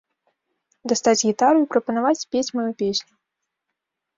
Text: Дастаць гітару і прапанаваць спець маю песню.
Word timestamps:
Дастаць 0.91 1.19
гітару 1.27 1.57
і 1.65 1.67
прапанаваць 1.75 2.17
спець 2.25 2.49
маю 2.61 2.67
песню. 2.81 3.13